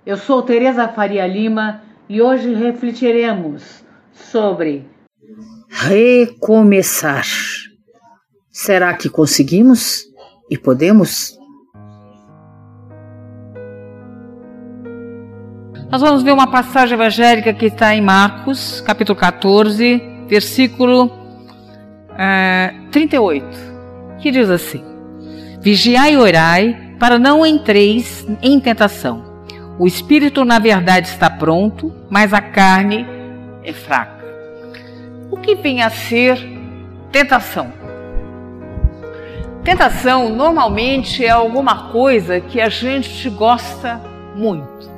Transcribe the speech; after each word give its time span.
Eu 0.07 0.17
sou 0.17 0.41
Tereza 0.41 0.89
Faria 0.89 1.27
Lima 1.27 1.83
e 2.09 2.23
hoje 2.23 2.55
refletiremos 2.55 3.85
sobre 4.15 4.89
recomeçar. 5.69 7.27
Será 8.51 8.95
que 8.95 9.11
conseguimos 9.11 10.05
e 10.51 10.57
podemos? 10.57 11.39
Nós 15.95 16.03
vamos 16.03 16.25
ver 16.25 16.33
uma 16.33 16.49
passagem 16.49 16.95
evangélica 16.95 17.53
que 17.53 17.67
está 17.67 17.95
em 17.95 18.01
Marcos, 18.01 18.81
capítulo 18.81 19.17
14, 19.17 20.03
versículo 20.27 21.09
é, 22.19 22.75
38, 22.91 23.47
que 24.19 24.33
diz 24.33 24.51
assim: 24.51 24.83
Vigiai 25.61 26.15
e 26.15 26.17
orai 26.17 26.97
para 26.99 27.17
não 27.17 27.47
entreis 27.47 28.27
em 28.43 28.59
tentação. 28.59 29.25
O 29.79 29.87
espírito, 29.87 30.45
na 30.45 30.59
verdade, 30.59 31.07
está 31.07 31.31
pronto, 31.31 31.95
mas 32.11 32.35
a 32.35 32.41
carne 32.41 33.07
é 33.63 33.73
fraca. 33.73 34.25
O 35.31 35.37
que 35.37 35.55
vem 35.55 35.81
a 35.81 35.91
ser 35.91 36.45
tentação? 37.13 37.73
Tentação 39.63 40.29
normalmente 40.29 41.25
é 41.25 41.31
alguma 41.31 41.93
coisa 41.93 42.41
que 42.41 42.61
a 42.61 42.69
gente 42.69 43.31
gosta 43.31 44.01
muito. 44.35 44.94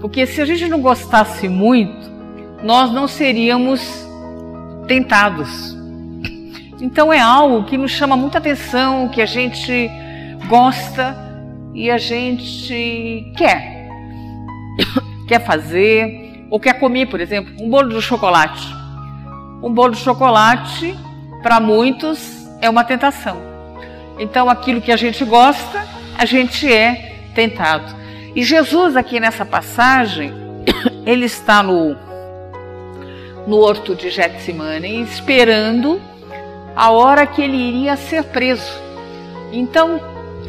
Porque 0.00 0.26
se 0.26 0.40
a 0.40 0.44
gente 0.44 0.68
não 0.68 0.80
gostasse 0.80 1.48
muito, 1.48 2.10
nós 2.62 2.92
não 2.92 3.08
seríamos 3.08 3.80
tentados. 4.86 5.76
Então 6.80 7.12
é 7.12 7.18
algo 7.18 7.64
que 7.64 7.76
nos 7.76 7.90
chama 7.90 8.16
muita 8.16 8.38
atenção, 8.38 9.08
que 9.08 9.20
a 9.20 9.26
gente 9.26 9.90
gosta 10.48 11.16
e 11.74 11.90
a 11.90 11.98
gente 11.98 13.32
quer. 13.36 13.88
quer 15.26 15.44
fazer 15.44 16.46
ou 16.50 16.58
quer 16.58 16.74
comer, 16.78 17.06
por 17.06 17.20
exemplo, 17.20 17.52
um 17.60 17.68
bolo 17.68 17.88
de 17.88 18.00
chocolate. 18.00 18.66
Um 19.62 19.72
bolo 19.72 19.92
de 19.92 20.00
chocolate, 20.00 20.96
para 21.42 21.58
muitos, 21.58 22.48
é 22.60 22.70
uma 22.70 22.84
tentação. 22.84 23.42
Então 24.18 24.48
aquilo 24.48 24.80
que 24.80 24.92
a 24.92 24.96
gente 24.96 25.24
gosta, 25.24 25.86
a 26.16 26.24
gente 26.24 26.72
é 26.72 27.26
tentado. 27.34 27.97
E 28.38 28.44
Jesus, 28.44 28.94
aqui 28.96 29.18
nessa 29.18 29.44
passagem, 29.44 30.32
ele 31.04 31.24
está 31.24 31.60
no, 31.60 31.96
no 33.48 33.56
horto 33.56 33.96
de 33.96 34.10
Getsemane, 34.10 35.02
esperando 35.02 36.00
a 36.76 36.88
hora 36.92 37.26
que 37.26 37.42
ele 37.42 37.56
iria 37.56 37.96
ser 37.96 38.22
preso. 38.22 38.80
Então, 39.50 40.00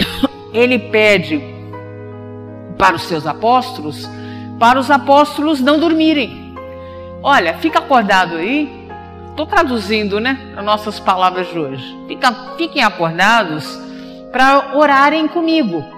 ele 0.53 0.77
pede 0.77 1.41
para 2.77 2.95
os 2.95 3.01
seus 3.05 3.25
apóstolos, 3.25 4.07
para 4.59 4.79
os 4.79 4.91
apóstolos 4.91 5.59
não 5.59 5.79
dormirem. 5.79 6.53
Olha, 7.23 7.55
fica 7.55 7.79
acordado 7.79 8.35
aí. 8.35 8.87
Estou 9.31 9.47
traduzindo, 9.47 10.19
né, 10.19 10.37
as 10.55 10.63
nossas 10.63 10.99
palavras 10.99 11.47
de 11.47 11.57
hoje. 11.57 11.97
Fica, 12.07 12.55
fiquem 12.55 12.83
acordados 12.83 13.79
para 14.31 14.77
orarem 14.77 15.27
comigo. 15.27 15.97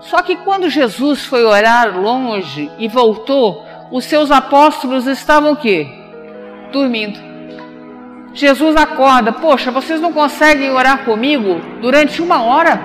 Só 0.00 0.22
que 0.22 0.36
quando 0.36 0.68
Jesus 0.68 1.24
foi 1.24 1.44
orar 1.44 1.98
longe 1.98 2.70
e 2.78 2.86
voltou, 2.86 3.64
os 3.90 4.04
seus 4.04 4.30
apóstolos 4.30 5.06
estavam 5.06 5.52
o 5.52 5.56
quê? 5.56 5.88
Dormindo. 6.72 7.18
Jesus 8.34 8.76
acorda, 8.76 9.32
poxa, 9.32 9.70
vocês 9.70 10.00
não 10.00 10.12
conseguem 10.12 10.70
orar 10.70 11.04
comigo 11.04 11.60
durante 11.80 12.20
uma 12.20 12.42
hora? 12.42 12.78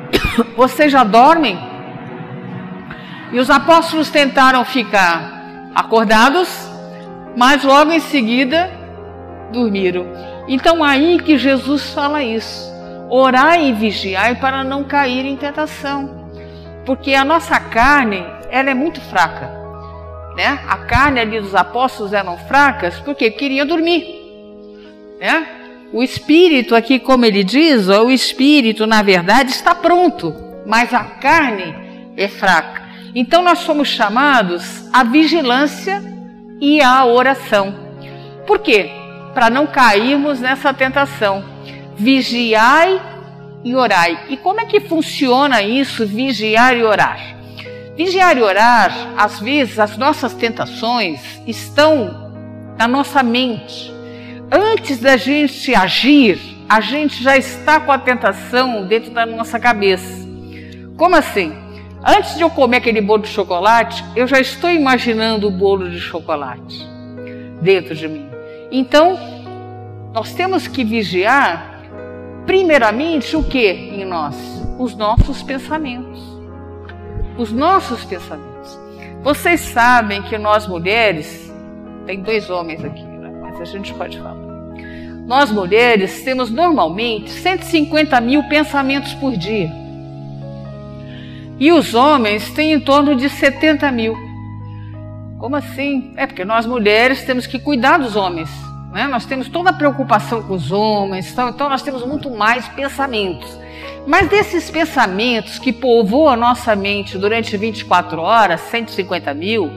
Vocês 0.56 0.90
já 0.90 1.04
dormem? 1.04 1.58
E 3.30 3.38
os 3.38 3.50
apóstolos 3.50 4.08
tentaram 4.08 4.64
ficar 4.64 5.70
acordados, 5.74 6.48
mas 7.36 7.62
logo 7.62 7.92
em 7.92 8.00
seguida 8.00 8.70
dormiram. 9.52 10.06
Então 10.48 10.82
aí 10.82 11.18
que 11.18 11.36
Jesus 11.36 11.92
fala 11.92 12.22
isso: 12.22 12.72
orai 13.10 13.68
e 13.68 13.72
vigiai 13.74 14.36
para 14.36 14.64
não 14.64 14.82
cair 14.82 15.26
em 15.26 15.36
tentação 15.36 16.25
porque 16.86 17.14
a 17.14 17.24
nossa 17.24 17.58
carne 17.58 18.24
ela 18.48 18.70
é 18.70 18.74
muito 18.74 19.00
fraca. 19.00 19.50
Né? 20.36 20.60
A 20.68 20.78
carne 20.78 21.20
ali 21.20 21.40
dos 21.40 21.54
apóstolos 21.54 22.12
eram 22.12 22.38
fracas 22.38 22.98
porque 23.00 23.30
queriam 23.30 23.66
dormir. 23.66 24.06
Né? 25.18 25.46
O 25.92 26.02
espírito 26.02 26.74
aqui, 26.74 26.98
como 26.98 27.24
ele 27.24 27.42
diz, 27.42 27.88
o 27.88 28.10
espírito 28.10 28.86
na 28.86 29.02
verdade 29.02 29.50
está 29.50 29.74
pronto, 29.74 30.34
mas 30.64 30.94
a 30.94 31.04
carne 31.04 31.74
é 32.16 32.28
fraca. 32.28 32.86
Então 33.14 33.42
nós 33.42 33.60
somos 33.60 33.88
chamados 33.88 34.88
à 34.92 35.02
vigilância 35.02 36.02
e 36.60 36.80
à 36.82 37.04
oração. 37.04 37.74
Por 38.46 38.58
quê? 38.58 38.90
Para 39.34 39.50
não 39.50 39.66
cairmos 39.66 40.40
nessa 40.40 40.72
tentação. 40.72 41.44
Vigiai 41.96 43.00
e 43.66 43.74
orai. 43.74 44.26
E 44.28 44.36
como 44.36 44.60
é 44.60 44.64
que 44.64 44.78
funciona 44.78 45.60
isso, 45.60 46.06
vigiar 46.06 46.76
e 46.76 46.84
orar? 46.84 47.18
Vigiar 47.96 48.38
e 48.38 48.40
orar, 48.40 49.14
às 49.18 49.40
vezes 49.40 49.80
as 49.80 49.96
nossas 49.96 50.32
tentações 50.34 51.20
estão 51.48 52.32
na 52.78 52.86
nossa 52.86 53.24
mente. 53.24 53.92
Antes 54.52 55.00
da 55.00 55.16
gente 55.16 55.74
agir, 55.74 56.38
a 56.68 56.80
gente 56.80 57.20
já 57.20 57.36
está 57.36 57.80
com 57.80 57.90
a 57.90 57.98
tentação 57.98 58.86
dentro 58.86 59.10
da 59.10 59.26
nossa 59.26 59.58
cabeça. 59.58 60.24
Como 60.96 61.16
assim? 61.16 61.52
Antes 62.04 62.36
de 62.36 62.42
eu 62.42 62.50
comer 62.50 62.76
aquele 62.76 63.00
bolo 63.00 63.22
de 63.22 63.28
chocolate, 63.28 64.04
eu 64.14 64.28
já 64.28 64.38
estou 64.38 64.70
imaginando 64.70 65.48
o 65.48 65.50
bolo 65.50 65.90
de 65.90 65.98
chocolate 65.98 66.86
dentro 67.60 67.96
de 67.96 68.06
mim. 68.06 68.28
Então, 68.70 69.18
nós 70.14 70.32
temos 70.34 70.68
que 70.68 70.84
vigiar 70.84 71.75
primeiramente 72.46 73.36
o 73.36 73.42
que 73.42 73.66
em 73.66 74.04
nós? 74.04 74.36
Os 74.78 74.94
nossos 74.94 75.42
pensamentos. 75.42 76.22
Os 77.36 77.52
nossos 77.52 78.04
pensamentos. 78.04 78.78
Vocês 79.22 79.60
sabem 79.60 80.22
que 80.22 80.38
nós 80.38 80.66
mulheres, 80.66 81.52
tem 82.06 82.22
dois 82.22 82.48
homens 82.48 82.84
aqui, 82.84 83.02
né? 83.02 83.30
mas 83.42 83.60
a 83.60 83.64
gente 83.64 83.92
pode 83.94 84.16
falar. 84.18 84.46
Nós 85.26 85.50
mulheres 85.50 86.22
temos 86.22 86.50
normalmente 86.50 87.30
150 87.30 88.20
mil 88.20 88.44
pensamentos 88.44 89.12
por 89.14 89.36
dia. 89.36 89.68
E 91.58 91.72
os 91.72 91.94
homens 91.94 92.50
têm 92.50 92.74
em 92.74 92.80
torno 92.80 93.16
de 93.16 93.28
70 93.28 93.90
mil. 93.90 94.14
Como 95.38 95.56
assim? 95.56 96.12
É 96.16 96.26
porque 96.26 96.44
nós 96.44 96.64
mulheres 96.64 97.24
temos 97.24 97.46
que 97.46 97.58
cuidar 97.58 97.98
dos 97.98 98.14
homens. 98.14 98.48
Né? 98.92 99.06
Nós 99.06 99.24
temos 99.26 99.48
toda 99.48 99.70
a 99.70 99.72
preocupação 99.72 100.42
com 100.42 100.54
os 100.54 100.72
homens, 100.72 101.30
então, 101.30 101.48
então 101.48 101.68
nós 101.68 101.82
temos 101.82 102.04
muito 102.04 102.30
mais 102.30 102.68
pensamentos. 102.68 103.58
Mas 104.06 104.28
desses 104.28 104.70
pensamentos 104.70 105.58
que 105.58 105.72
povoam 105.72 106.28
a 106.28 106.36
nossa 106.36 106.76
mente 106.76 107.18
durante 107.18 107.56
24 107.56 108.20
horas, 108.20 108.60
150 108.62 109.34
mil, 109.34 109.70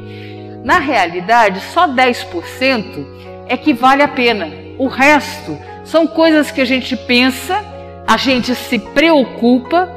na 0.64 0.78
realidade 0.78 1.59
só 1.62 1.88
10% 1.88 3.06
é 3.47 3.58
que 3.58 3.74
vale 3.74 4.03
a 4.03 4.08
pena. 4.08 4.47
O 4.78 4.88
resto 4.88 5.58
são 5.84 6.06
coisas 6.06 6.52
que 6.52 6.62
a 6.62 6.66
gente 6.66 6.96
pensa, 6.96 7.66
a 8.08 8.18
gente 8.18 8.53
se 8.53 8.78
preocupa, 8.78 9.90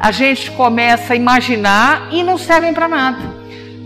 a 0.00 0.10
gente 0.10 0.50
começa 0.52 1.12
a 1.12 1.16
imaginar 1.16 2.08
e 2.10 2.22
não 2.22 2.38
servem 2.38 2.72
para 2.72 2.88
nada. 2.88 3.34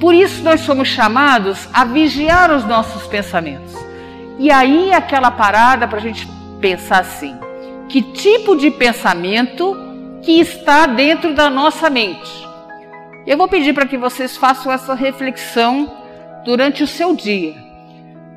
Por 0.00 0.14
isso 0.14 0.42
nós 0.44 0.60
somos 0.60 0.86
chamados 0.86 1.68
a 1.72 1.84
vigiar 1.84 2.54
os 2.54 2.64
nossos 2.64 3.06
pensamentos. 3.08 3.87
E 4.38 4.50
aí 4.52 4.92
aquela 4.92 5.30
parada 5.32 5.88
para 5.88 5.98
a 5.98 6.00
gente 6.00 6.28
pensar 6.60 7.00
assim: 7.00 7.36
que 7.88 8.00
tipo 8.00 8.56
de 8.56 8.70
pensamento 8.70 9.76
que 10.22 10.40
está 10.40 10.86
dentro 10.86 11.34
da 11.34 11.50
nossa 11.50 11.90
mente? 11.90 12.46
Eu 13.26 13.36
vou 13.36 13.48
pedir 13.48 13.74
para 13.74 13.86
que 13.86 13.98
vocês 13.98 14.36
façam 14.36 14.72
essa 14.72 14.94
reflexão 14.94 15.92
durante 16.44 16.82
o 16.82 16.86
seu 16.86 17.14
dia. 17.14 17.54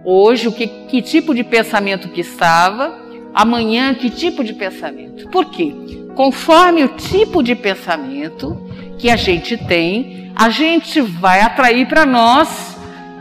Hoje, 0.04 0.48
o 0.48 0.52
que, 0.52 0.68
que 0.68 1.02
tipo 1.02 1.34
de 1.36 1.44
pensamento 1.44 2.10
que 2.10 2.22
estava? 2.22 3.00
Amanhã, 3.34 3.94
que 3.94 4.10
tipo 4.10 4.44
de 4.44 4.54
pensamento? 4.54 5.30
Por 5.30 5.46
quê? 5.46 5.74
Conforme 6.16 6.84
o 6.84 6.90
tipo 6.90 7.44
de 7.44 7.56
pensamento 7.56 8.60
que 8.98 9.10
a 9.10 9.16
gente 9.16 9.56
tem, 9.56 10.32
a 10.36 10.50
gente 10.50 11.00
vai 11.00 11.42
atrair 11.42 11.88
para 11.88 12.06
nós 12.06 12.76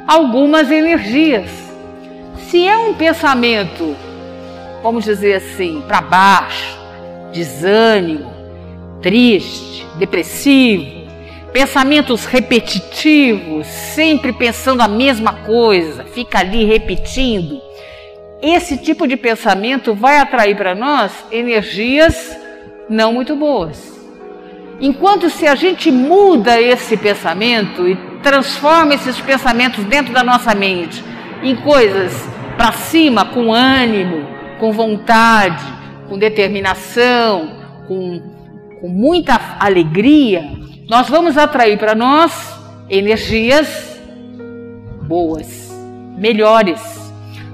algumas 0.08 0.70
energias 0.70 1.69
se 2.50 2.66
é 2.66 2.76
um 2.76 2.92
pensamento, 2.92 3.96
vamos 4.82 5.04
dizer 5.04 5.34
assim, 5.34 5.84
para 5.86 6.00
baixo, 6.00 6.76
desânimo, 7.32 8.28
triste, 9.00 9.86
depressivo, 10.00 11.08
pensamentos 11.52 12.24
repetitivos, 12.24 13.68
sempre 13.68 14.32
pensando 14.32 14.82
a 14.82 14.88
mesma 14.88 15.32
coisa, 15.32 16.02
fica 16.06 16.40
ali 16.40 16.64
repetindo. 16.64 17.62
Esse 18.42 18.76
tipo 18.76 19.06
de 19.06 19.16
pensamento 19.16 19.94
vai 19.94 20.18
atrair 20.18 20.56
para 20.56 20.74
nós 20.74 21.12
energias 21.30 22.36
não 22.88 23.12
muito 23.12 23.36
boas. 23.36 23.96
Enquanto 24.80 25.30
se 25.30 25.46
a 25.46 25.54
gente 25.54 25.92
muda 25.92 26.60
esse 26.60 26.96
pensamento 26.96 27.86
e 27.86 27.94
transforma 28.24 28.94
esses 28.94 29.20
pensamentos 29.20 29.84
dentro 29.84 30.12
da 30.12 30.24
nossa 30.24 30.52
mente 30.52 31.04
em 31.44 31.54
coisas 31.54 32.39
para 32.60 32.72
cima, 32.72 33.24
com 33.24 33.54
ânimo, 33.54 34.26
com 34.58 34.70
vontade, 34.70 35.64
com 36.10 36.18
determinação, 36.18 37.56
com, 37.88 38.20
com 38.78 38.86
muita 38.86 39.56
alegria, 39.58 40.44
nós 40.86 41.08
vamos 41.08 41.38
atrair 41.38 41.78
para 41.78 41.94
nós 41.94 42.54
energias 42.90 43.98
boas, 45.08 45.74
melhores. 46.18 46.82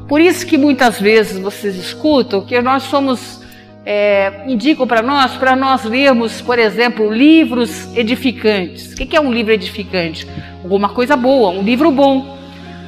Por 0.09 0.21
isso 0.21 0.45
que 0.45 0.59
muitas 0.59 1.01
vezes 1.01 1.39
vocês 1.39 1.77
escutam 1.77 2.45
que 2.45 2.61
nós 2.61 2.83
somos, 2.83 3.45
é, 3.85 4.43
indicam 4.49 4.89
para 4.89 5.03
nós, 5.03 5.37
para 5.37 5.55
nós 5.55 5.85
lermos, 5.85 6.41
por 6.41 6.59
exemplo, 6.59 7.13
livros 7.13 7.97
edificantes. 7.97 8.93
O 8.93 8.97
que 8.97 9.15
é 9.15 9.21
um 9.21 9.33
livro 9.33 9.53
edificante? 9.53 10.27
Alguma 10.65 10.89
coisa 10.89 11.15
boa, 11.15 11.51
um 11.51 11.63
livro 11.63 11.93
bom, 11.93 12.37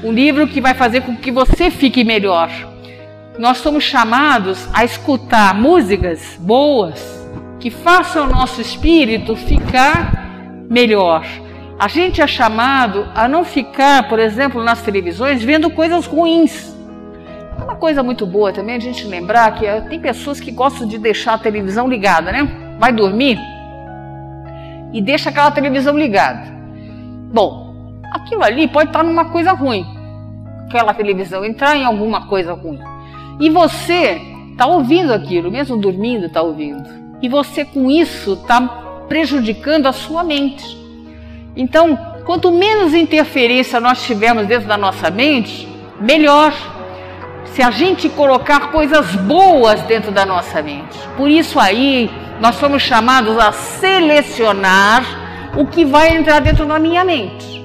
um 0.03 0.13
livro 0.13 0.47
que 0.47 0.61
vai 0.61 0.75
fazer 0.75 1.03
com 1.03 1.17
que 1.17 1.31
você 1.31 1.71
fique 1.71 2.05
melhor. 2.05 2.51
Nós 3.39 3.59
somos 3.59 3.85
chamados 3.85 4.69
a 4.73 4.85
escutar 4.85 5.55
músicas 5.55 6.37
boas 6.41 7.19
que 7.61 7.71
façam 7.71 8.27
o 8.27 8.31
nosso 8.31 8.61
espírito 8.61 9.35
ficar 9.37 10.13
melhor. 10.69 11.25
A 11.79 11.87
gente 11.87 12.21
é 12.21 12.27
chamado 12.27 13.09
a 13.15 13.29
não 13.29 13.45
ficar, 13.45 14.09
por 14.09 14.19
exemplo, 14.19 14.63
nas 14.63 14.83
televisões 14.83 15.43
vendo 15.43 15.71
coisas 15.71 16.07
ruins. 16.07 16.75
Uma 17.57 17.77
coisa 17.77 18.03
muito 18.03 18.27
boa 18.27 18.53
também 18.53 18.77
a 18.77 18.81
gente 18.81 19.07
lembrar 19.07 19.55
que 19.55 19.67
eh, 19.67 19.81
tem 19.83 20.01
pessoas 20.01 20.41
que 20.41 20.51
gostam 20.51 20.87
de 20.87 20.99
deixar 20.99 21.35
a 21.35 21.39
televisão 21.39 21.89
ligada, 21.89 22.33
né? 22.33 22.49
Vai 22.79 22.93
dormir 22.93 23.39
e 24.93 25.03
deixa 25.03 25.31
aquela 25.31 25.51
televisão 25.51 25.97
ligada. 25.97 26.49
Bom, 27.33 27.68
aquilo 28.13 28.43
ali 28.43 28.69
pode 28.69 28.91
estar 28.91 29.03
numa 29.03 29.27
coisa 29.27 29.53
ruim. 29.53 29.87
Aquela 30.67 30.93
televisão 30.95 31.45
entrar 31.45 31.77
em 31.77 31.85
alguma 31.85 32.27
coisa 32.27 32.53
ruim. 32.53 32.81
E 33.41 33.49
você 33.51 34.21
está 34.51 34.67
ouvindo 34.67 35.13
aquilo, 35.13 35.51
mesmo 35.51 35.77
dormindo 35.77 36.27
está 36.27 36.43
ouvindo. 36.43 36.89
E 37.23 37.29
você 37.29 37.65
com 37.65 37.91
isso 37.91 38.35
está 38.35 38.61
prejudicando 39.09 39.87
a 39.87 39.93
sua 39.93 40.23
mente. 40.23 40.77
Então, 41.57 41.97
quanto 42.25 42.51
menos 42.53 42.95
interferência 42.95 43.81
nós 43.81 44.05
tivermos 44.05 44.47
dentro 44.47 44.69
da 44.69 44.77
nossa 44.77 45.11
mente, 45.11 45.69
melhor. 46.01 46.53
Se 47.47 47.63
a 47.63 47.71
gente 47.71 48.09
colocar 48.11 48.71
coisas 48.71 49.15
boas 49.17 49.81
dentro 49.83 50.13
da 50.13 50.25
nossa 50.27 50.63
mente. 50.63 50.99
Por 51.17 51.29
isso 51.29 51.59
aí, 51.59 52.11
nós 52.41 52.57
somos 52.57 52.83
chamados 52.83 53.37
a 53.39 53.51
selecionar 53.53 55.03
o 55.57 55.67
que 55.67 55.85
vai 55.85 56.17
entrar 56.17 56.41
dentro 56.41 56.67
da 56.67 56.79
minha 56.79 57.05
mente. 57.05 57.58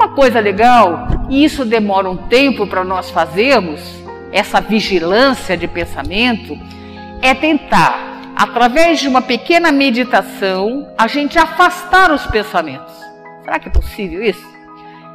Uma 0.00 0.08
coisa 0.08 0.40
legal, 0.40 1.08
e 1.28 1.44
isso 1.44 1.62
demora 1.62 2.08
um 2.08 2.16
tempo 2.16 2.66
para 2.66 2.82
nós 2.82 3.10
fazermos, 3.10 3.82
essa 4.32 4.58
vigilância 4.58 5.58
de 5.58 5.68
pensamento, 5.68 6.58
é 7.20 7.34
tentar 7.34 8.32
através 8.34 8.98
de 8.98 9.06
uma 9.06 9.20
pequena 9.20 9.70
meditação, 9.70 10.88
a 10.96 11.06
gente 11.06 11.38
afastar 11.38 12.10
os 12.10 12.26
pensamentos. 12.28 12.94
Será 13.44 13.58
que 13.58 13.68
é 13.68 13.70
possível 13.70 14.22
isso? 14.22 14.42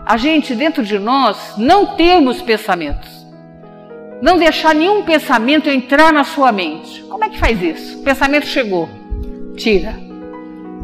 A 0.06 0.18
gente, 0.18 0.54
dentro 0.54 0.84
de 0.84 1.00
nós, 1.00 1.56
não 1.58 1.96
termos 1.96 2.44
pensamentos. 2.44 3.26
Não 4.22 4.38
deixar 4.38 4.76
nenhum 4.76 5.02
pensamento 5.02 5.68
entrar 5.68 6.14
na 6.14 6.24
sua 6.24 6.52
mente. 6.52 7.02
Como 7.10 7.26
é 7.26 7.30
que 7.30 7.40
faz 7.40 7.60
isso? 7.60 8.02
O 8.02 8.04
pensamento 8.04 8.46
chegou, 8.46 8.88
tira. 9.58 9.96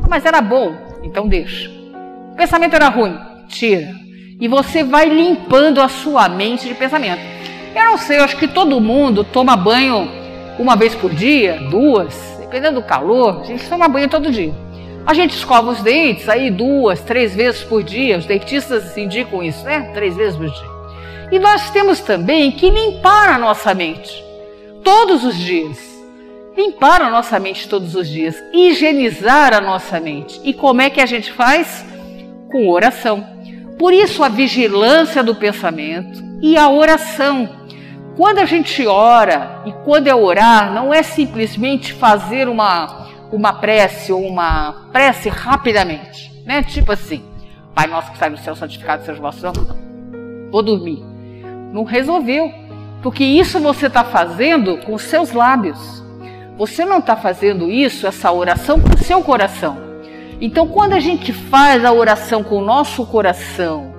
Mas 0.10 0.26
era 0.26 0.42
bom, 0.42 0.76
então 1.04 1.28
deixa. 1.28 1.70
O 2.32 2.36
pensamento 2.36 2.74
era 2.74 2.90
ruim, 2.90 3.16
tira. 3.52 3.94
E 4.40 4.48
você 4.48 4.84
vai 4.84 5.08
limpando 5.08 5.82
a 5.82 5.88
sua 5.88 6.28
mente 6.28 6.68
de 6.68 6.74
pensamento. 6.74 7.22
Eu 7.76 7.86
não 7.86 7.98
sei, 7.98 8.20
eu 8.20 8.24
acho 8.24 8.38
que 8.38 8.48
todo 8.48 8.82
mundo 8.82 9.24
toma 9.24 9.56
banho 9.56 10.10
uma 10.58 10.76
vez 10.76 10.94
por 10.96 11.14
dia, 11.14 11.60
duas, 11.70 12.38
dependendo 12.40 12.82
do 12.82 12.86
calor, 12.86 13.42
a 13.42 13.44
gente 13.46 13.68
toma 13.70 13.88
banho 13.88 14.10
todo 14.10 14.32
dia. 14.32 14.54
A 15.06 15.14
gente 15.14 15.36
escova 15.36 15.72
os 15.72 15.82
dentes 15.82 16.30
aí 16.30 16.52
duas, 16.52 17.02
três 17.02 17.36
vezes 17.36 17.64
por 17.64 17.82
dia. 17.82 18.18
Os 18.18 18.26
dentistas 18.26 18.96
indicam 18.98 19.42
isso, 19.42 19.64
né? 19.66 19.92
Três 19.94 20.16
vezes 20.16 20.36
por 20.36 20.50
dia. 20.50 20.72
E 21.32 21.40
nós 21.40 21.72
temos 21.72 22.02
também 22.02 22.52
que 22.52 22.70
limpar 22.70 23.30
a 23.30 23.38
nossa 23.38 23.74
mente 23.74 24.24
todos 24.84 25.24
os 25.24 25.36
dias. 25.36 25.80
Limpar 26.56 27.02
a 27.02 27.10
nossa 27.10 27.40
mente 27.40 27.68
todos 27.68 27.96
os 27.96 28.08
dias, 28.08 28.36
higienizar 28.54 29.54
a 29.54 29.62
nossa 29.62 30.00
mente. 30.00 30.40
E 30.44 30.54
como 30.54 30.82
é 30.82 30.90
que 30.90 31.00
a 31.00 31.06
gente 31.06 31.32
faz? 31.32 31.86
Com 32.52 32.70
oração. 32.70 33.26
Por 33.82 33.94
isso 33.94 34.24
a 34.24 34.30
vigilância 34.30 35.24
do 35.24 35.34
pensamento 35.34 36.24
e 36.40 36.56
a 36.56 36.70
oração 36.70 37.50
quando 38.16 38.38
a 38.38 38.46
gente 38.46 38.86
ora, 38.86 39.64
e 39.66 39.72
quando 39.84 40.06
é 40.06 40.14
orar, 40.14 40.72
não 40.72 40.94
é 40.94 41.02
simplesmente 41.02 41.92
fazer 41.92 42.48
uma, 42.48 43.08
uma 43.32 43.54
prece 43.54 44.14
ou 44.14 44.22
uma 44.22 44.88
prece 44.92 45.30
rapidamente, 45.30 46.32
né? 46.46 46.62
Tipo 46.62 46.92
assim, 46.92 47.24
Pai 47.74 47.88
nosso 47.88 48.12
que 48.12 48.20
sai 48.20 48.30
no 48.30 48.38
céu, 48.38 48.56
santificado 48.56 49.04
seja 49.04 49.18
o 49.18 49.22
vosso 49.24 49.44
nome. 49.44 49.58
Vou 50.52 50.62
dormir. 50.62 51.04
Não 51.74 51.84
resolveu, 51.84 52.54
porque 53.02 53.24
isso 53.24 53.60
você 53.60 53.88
está 53.88 54.04
fazendo 54.04 54.78
com 54.86 54.96
seus 55.00 55.32
lábios. 55.32 56.04
Você 56.56 56.86
não 56.86 57.00
está 57.00 57.16
fazendo 57.16 57.72
isso, 57.72 58.06
essa 58.06 58.32
oração, 58.32 58.80
com 58.80 58.96
seu 58.98 59.24
coração. 59.24 59.91
Então, 60.42 60.68
quando 60.68 60.94
a 60.94 61.00
gente 61.00 61.32
faz 61.32 61.86
a 61.86 61.94
oração 61.94 62.44
com 62.44 62.58
o 62.58 62.66
nosso 62.66 63.06
coração, 63.06 63.94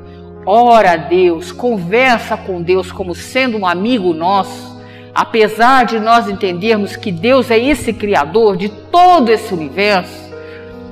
ora 0.44 0.94
a 0.94 0.96
Deus, 0.96 1.52
conversa 1.52 2.36
com 2.36 2.60
Deus 2.60 2.90
como 2.90 3.14
sendo 3.14 3.56
um 3.56 3.64
amigo 3.64 4.12
nosso, 4.12 4.76
apesar 5.14 5.84
de 5.84 6.00
nós 6.00 6.28
entendermos 6.28 6.96
que 6.96 7.12
Deus 7.12 7.48
é 7.48 7.56
esse 7.56 7.92
Criador 7.92 8.56
de 8.56 8.68
todo 8.68 9.30
esse 9.30 9.54
universo, 9.54 10.32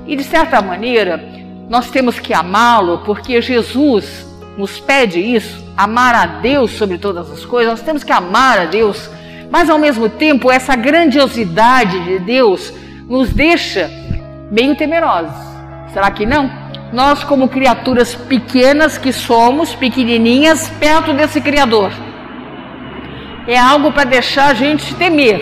e 0.07 0.15
de 0.15 0.23
certa 0.23 0.63
maneira 0.63 1.21
nós 1.69 1.91
temos 1.91 2.21
que 2.21 2.33
amá-lo 2.33 2.99
porque 2.99 3.43
Jesus 3.43 4.25
nos 4.57 4.79
pede 4.79 5.19
isso, 5.19 5.65
amar 5.77 6.15
a 6.15 6.27
Deus 6.27 6.71
sobre 6.71 6.97
todas 6.97 7.29
as 7.29 7.45
coisas, 7.45 7.73
nós 7.73 7.83
temos 7.83 8.05
que 8.05 8.13
amar 8.13 8.61
a 8.61 8.65
Deus, 8.67 9.11
mas 9.51 9.69
ao 9.69 9.81
mesmo 9.81 10.09
tempo 10.09 10.49
essa 10.49 10.77
grandiosidade 10.77 12.05
de 12.05 12.21
Deus 12.21 12.73
nos 13.09 13.31
deixa 13.31 13.91
meio 14.51 14.77
temerosos. 14.77 15.37
Será 15.93 16.11
que 16.11 16.27
não? 16.27 16.61
nós, 16.93 17.23
como 17.23 17.49
criaturas 17.49 18.15
pequenas 18.15 18.99
que 18.99 19.13
somos, 19.13 19.75
pequenininhas, 19.75 20.69
perto 20.81 21.13
desse 21.13 21.41
Criador. 21.41 21.93
É 23.47 23.57
algo 23.57 23.93
para 23.93 24.05
deixar 24.05 24.51
a 24.51 24.55
gente 24.55 24.95
temer. 24.95 25.41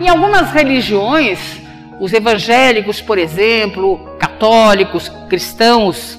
Em 0.00 0.08
algumas 0.08 0.52
religiões, 0.52 1.60
os 1.98 2.12
evangélicos, 2.12 3.00
por 3.00 3.18
exemplo, 3.18 4.16
católicos, 4.18 5.08
cristãos, 5.28 6.18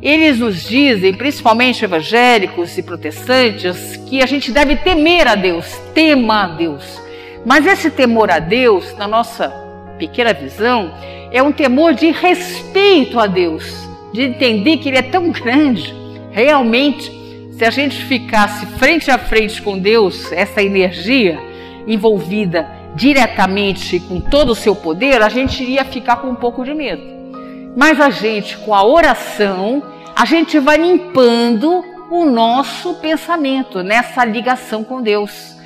eles 0.00 0.38
nos 0.38 0.62
dizem, 0.62 1.14
principalmente 1.14 1.84
evangélicos 1.84 2.76
e 2.78 2.82
protestantes, 2.82 3.96
que 4.08 4.22
a 4.22 4.26
gente 4.26 4.52
deve 4.52 4.76
temer 4.76 5.26
a 5.26 5.34
Deus, 5.34 5.66
tema 5.94 6.44
a 6.44 6.48
Deus. 6.48 7.00
Mas 7.44 7.66
esse 7.66 7.90
temor 7.90 8.30
a 8.30 8.38
Deus, 8.38 8.96
na 8.96 9.08
nossa 9.08 9.65
pequena 9.98 10.32
visão, 10.32 10.92
é 11.32 11.42
um 11.42 11.52
temor 11.52 11.94
de 11.94 12.10
respeito 12.10 13.18
a 13.18 13.26
Deus 13.26 13.86
de 14.12 14.22
entender 14.22 14.78
que 14.78 14.88
Ele 14.88 14.98
é 14.98 15.02
tão 15.02 15.30
grande. 15.30 15.94
Realmente, 16.30 17.12
se 17.52 17.64
a 17.64 17.70
gente 17.70 18.02
ficasse 18.04 18.66
frente 18.78 19.10
a 19.10 19.18
frente 19.18 19.60
com 19.60 19.78
Deus, 19.78 20.32
essa 20.32 20.62
energia 20.62 21.38
envolvida 21.86 22.66
diretamente 22.94 24.00
com 24.00 24.20
todo 24.20 24.50
o 24.50 24.54
seu 24.54 24.74
poder, 24.74 25.20
a 25.22 25.28
gente 25.28 25.62
iria 25.62 25.84
ficar 25.84 26.16
com 26.16 26.28
um 26.28 26.34
pouco 26.34 26.64
de 26.64 26.74
medo. 26.74 27.02
Mas 27.76 28.00
a 28.00 28.08
gente, 28.08 28.56
com 28.58 28.74
a 28.74 28.84
oração, 28.84 29.82
a 30.14 30.24
gente 30.24 30.58
vai 30.58 30.78
limpando 30.78 31.84
o 32.10 32.24
nosso 32.24 32.94
pensamento 32.94 33.82
nessa 33.82 34.24
ligação 34.24 34.82
com 34.82 35.02
Deus, 35.02 35.56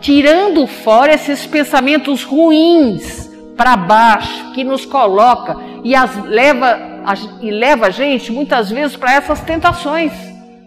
tirando 0.00 0.66
fora 0.66 1.14
esses 1.14 1.44
pensamentos 1.44 2.22
ruins 2.22 3.25
para 3.56 3.76
baixo 3.76 4.52
que 4.52 4.62
nos 4.62 4.84
coloca 4.84 5.56
e 5.82 5.94
as 5.94 6.24
leva 6.24 6.96
e 7.40 7.50
leva 7.50 7.86
a 7.86 7.90
gente 7.90 8.32
muitas 8.32 8.70
vezes 8.70 8.96
para 8.96 9.14
essas 9.14 9.40
tentações 9.40 10.12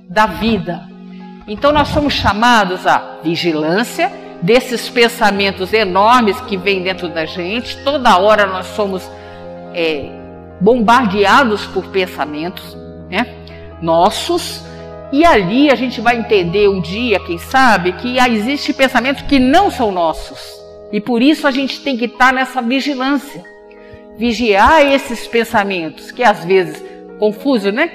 da 0.10 0.26
vida. 0.26 0.88
Então 1.48 1.72
nós 1.72 1.90
somos 1.90 2.14
chamados 2.14 2.88
à 2.88 3.18
vigilância 3.24 4.12
desses 4.42 4.90
pensamentos 4.90 5.74
enormes 5.74 6.40
que 6.42 6.56
vêm 6.56 6.82
dentro 6.82 7.10
da 7.10 7.26
gente. 7.26 7.78
Toda 7.84 8.18
hora 8.18 8.46
nós 8.46 8.68
somos 8.68 9.10
é, 9.74 10.10
bombardeados 10.62 11.66
por 11.68 11.88
pensamentos, 11.88 12.78
né? 13.10 13.36
Nossos. 13.82 14.64
E 15.12 15.26
ali 15.26 15.70
a 15.72 15.76
gente 15.76 16.00
vai 16.00 16.18
entender 16.18 16.70
um 16.70 16.80
dia, 16.80 17.20
quem 17.20 17.38
sabe, 17.38 17.94
que 17.94 18.20
existem 18.20 18.74
pensamentos 18.74 19.24
que 19.24 19.40
não 19.40 19.72
são 19.72 19.92
nossos. 19.92 20.59
E 20.92 21.00
por 21.00 21.22
isso 21.22 21.48
a 21.48 21.52
gente 21.52 21.82
tem 21.82 21.98
que 21.98 22.06
estar 22.06 22.34
nessa 22.34 22.62
vigilância. 22.62 23.44
Vigiar 24.18 24.82
esses 24.82 25.28
pensamentos, 25.28 26.12
que 26.12 26.24
às 26.24 26.44
vezes 26.44 26.84
confuso, 27.20 27.72
né? 27.72 27.92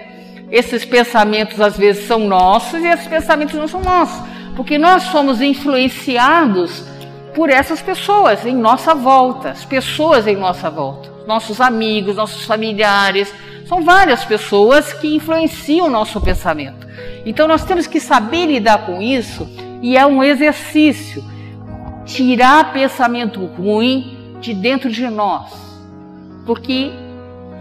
Esses 0.51 0.85
pensamentos 0.85 1.61
às 1.61 1.77
vezes 1.77 2.07
são 2.07 2.21
nossos 2.21 2.81
e 2.81 2.87
esses 2.87 3.07
pensamentos 3.07 3.55
não 3.55 3.67
são 3.67 3.83
nossos, 3.83 4.23
porque 4.55 4.79
nós 4.79 5.03
somos 5.05 5.41
influenciados 5.41 6.85
por 7.35 7.51
essas 7.51 7.83
pessoas 7.83 8.47
em 8.47 8.55
nossa 8.55 8.95
volta, 8.95 9.51
as 9.51 9.65
pessoas 9.65 10.27
em 10.27 10.37
nossa 10.37 10.71
volta, 10.71 11.11
nossos 11.27 11.61
amigos, 11.61 12.17
nossos 12.17 12.45
familiares, 12.45 13.35
são 13.67 13.83
várias 13.83 14.25
pessoas 14.25 14.93
que 14.93 15.17
influenciam 15.17 15.87
o 15.87 15.91
nosso 15.91 16.21
pensamento. 16.21 16.87
Então 17.27 17.49
nós 17.49 17.65
temos 17.65 17.87
que 17.87 17.99
saber 17.99 18.47
lidar 18.47 18.87
com 18.87 19.03
isso 19.03 19.49
e 19.83 19.97
é 19.97 20.07
um 20.07 20.23
exercício 20.23 21.25
tirar 22.05 22.73
pensamento 22.73 23.45
ruim 23.45 24.37
de 24.41 24.55
dentro 24.55 24.91
de 24.91 25.09
nós. 25.09 25.53
Porque 26.47 26.93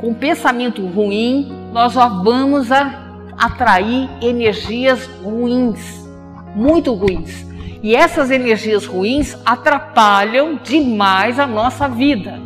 com 0.01 0.13
pensamento 0.13 0.85
ruim 0.85 1.51
nós 1.71 1.93
vamos 1.93 2.71
a 2.71 3.03
atrair 3.37 4.09
energias 4.21 5.09
ruins, 5.23 6.07
muito 6.55 6.93
ruins. 6.93 7.45
E 7.81 7.95
essas 7.95 8.31
energias 8.31 8.85
ruins 8.85 9.37
atrapalham 9.45 10.59
demais 10.63 11.39
a 11.39 11.47
nossa 11.47 11.87
vida. 11.87 12.39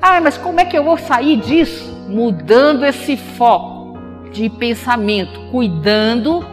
Ah, 0.00 0.20
mas 0.20 0.38
como 0.38 0.60
é 0.60 0.64
que 0.64 0.78
eu 0.78 0.84
vou 0.84 0.96
sair 0.96 1.36
disso? 1.38 2.06
Mudando 2.08 2.84
esse 2.84 3.16
foco 3.16 3.98
de 4.32 4.48
pensamento, 4.48 5.40
cuidando 5.50 6.46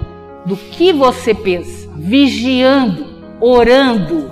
do 0.46 0.56
que 0.56 0.92
você 0.92 1.34
pensa, 1.34 1.90
vigiando, 1.96 3.06
orando, 3.40 4.32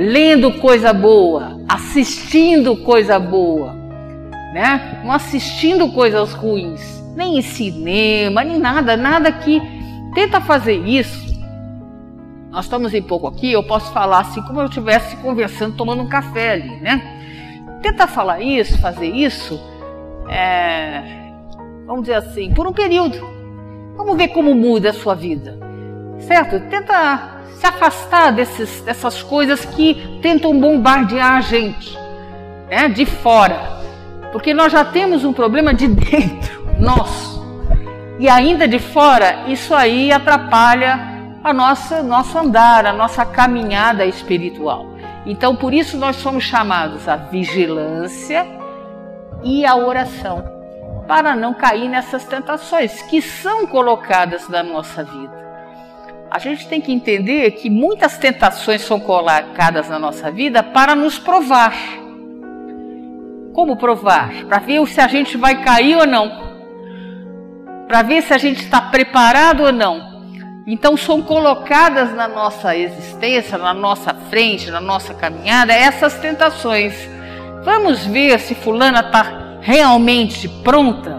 lendo 0.00 0.52
coisa 0.54 0.92
boa, 0.92 1.60
assistindo 1.68 2.76
coisa 2.76 3.18
boa, 3.18 3.74
né? 4.54 5.02
Não 5.04 5.12
assistindo 5.12 5.92
coisas 5.92 6.32
ruins, 6.32 7.02
nem 7.14 7.38
em 7.38 7.42
cinema, 7.42 8.42
nem 8.42 8.58
nada, 8.58 8.96
nada 8.96 9.30
que 9.30 9.60
tenta 10.14 10.40
fazer 10.40 10.76
isso 10.86 11.30
nós 12.50 12.64
estamos 12.64 12.92
em 12.92 13.02
pouco 13.02 13.28
aqui, 13.28 13.52
eu 13.52 13.62
posso 13.62 13.92
falar 13.92 14.20
assim 14.20 14.42
como 14.42 14.60
eu 14.60 14.66
estivesse 14.66 15.16
conversando, 15.18 15.76
tomando 15.76 16.02
um 16.02 16.08
café 16.08 16.50
ali, 16.50 16.80
né? 16.80 17.00
Tenta 17.80 18.08
falar 18.08 18.40
isso, 18.40 18.76
fazer 18.78 19.06
isso, 19.06 19.58
é, 20.28 21.30
vamos 21.86 22.02
dizer 22.02 22.14
assim, 22.14 22.52
por 22.52 22.66
um 22.66 22.72
período. 22.72 23.18
Vamos 23.96 24.16
ver 24.16 24.28
como 24.28 24.52
muda 24.52 24.90
a 24.90 24.92
sua 24.92 25.14
vida, 25.14 25.56
certo? 26.20 26.60
Tenta 26.68 27.40
se 27.54 27.66
afastar 27.66 28.32
desses, 28.32 28.80
dessas 28.80 29.22
coisas 29.22 29.64
que 29.64 30.18
tentam 30.22 30.58
bombardear 30.58 31.36
a 31.36 31.40
gente, 31.40 31.96
né? 32.68 32.88
De 32.88 33.04
fora, 33.04 33.80
porque 34.32 34.54
nós 34.54 34.72
já 34.72 34.84
temos 34.84 35.24
um 35.24 35.32
problema 35.32 35.74
de 35.74 35.86
dentro, 35.88 36.66
nosso. 36.78 37.40
E 38.18 38.28
ainda 38.28 38.66
de 38.66 38.78
fora, 38.78 39.44
isso 39.48 39.74
aí 39.74 40.12
atrapalha 40.12 41.10
a 41.42 41.52
nossa 41.52 42.02
nosso 42.02 42.38
andar, 42.38 42.86
a 42.86 42.92
nossa 42.92 43.24
caminhada 43.24 44.04
espiritual. 44.04 44.86
Então, 45.26 45.54
por 45.54 45.72
isso 45.72 45.98
nós 45.98 46.16
somos 46.16 46.44
chamados 46.44 47.08
à 47.08 47.16
vigilância 47.16 48.46
e 49.42 49.64
à 49.66 49.76
oração, 49.76 50.44
para 51.06 51.34
não 51.34 51.52
cair 51.52 51.88
nessas 51.88 52.24
tentações 52.24 53.02
que 53.02 53.20
são 53.20 53.66
colocadas 53.66 54.48
na 54.48 54.62
nossa 54.62 55.04
vida. 55.04 55.49
A 56.30 56.38
gente 56.38 56.68
tem 56.68 56.80
que 56.80 56.92
entender 56.92 57.50
que 57.52 57.68
muitas 57.68 58.16
tentações 58.18 58.82
são 58.82 59.00
colocadas 59.00 59.88
na 59.88 59.98
nossa 59.98 60.30
vida 60.30 60.62
para 60.62 60.94
nos 60.94 61.18
provar. 61.18 61.74
Como 63.52 63.76
provar? 63.76 64.44
Para 64.46 64.60
ver 64.60 64.86
se 64.86 65.00
a 65.00 65.08
gente 65.08 65.36
vai 65.36 65.62
cair 65.64 65.96
ou 65.96 66.06
não. 66.06 66.50
Para 67.88 68.02
ver 68.02 68.22
se 68.22 68.32
a 68.32 68.38
gente 68.38 68.62
está 68.62 68.80
preparado 68.80 69.64
ou 69.64 69.72
não 69.72 70.10
então 70.72 70.96
são 70.96 71.20
colocadas 71.20 72.14
na 72.14 72.28
nossa 72.28 72.76
existência, 72.76 73.58
na 73.58 73.74
nossa 73.74 74.14
frente, 74.14 74.70
na 74.70 74.80
nossa 74.80 75.12
caminhada, 75.12 75.72
essas 75.72 76.14
tentações. 76.20 76.94
Vamos 77.64 78.06
ver 78.06 78.38
se 78.38 78.54
fulana 78.54 79.00
está 79.00 79.58
realmente 79.60 80.48
pronta. 80.62 81.18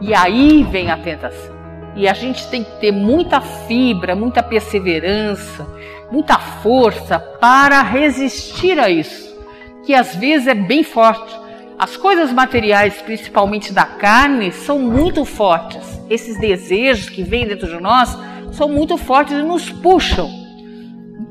E 0.00 0.14
aí 0.14 0.62
vem 0.62 0.90
a 0.90 0.96
tentação. 0.96 1.59
E 2.00 2.08
a 2.08 2.14
gente 2.14 2.48
tem 2.48 2.64
que 2.64 2.70
ter 2.80 2.92
muita 2.92 3.42
fibra, 3.42 4.16
muita 4.16 4.42
perseverança, 4.42 5.68
muita 6.10 6.38
força 6.38 7.18
para 7.18 7.82
resistir 7.82 8.80
a 8.80 8.88
isso, 8.88 9.38
que 9.84 9.94
às 9.94 10.16
vezes 10.16 10.46
é 10.46 10.54
bem 10.54 10.82
forte. 10.82 11.38
As 11.78 11.98
coisas 11.98 12.32
materiais, 12.32 13.02
principalmente 13.02 13.70
da 13.70 13.84
carne, 13.84 14.50
são 14.50 14.78
muito 14.78 15.26
fortes. 15.26 16.00
Esses 16.08 16.40
desejos 16.40 17.10
que 17.10 17.22
vêm 17.22 17.46
dentro 17.46 17.68
de 17.68 17.78
nós 17.78 18.16
são 18.52 18.66
muito 18.66 18.96
fortes 18.96 19.34
e 19.34 19.42
nos 19.42 19.68
puxam. 19.68 20.30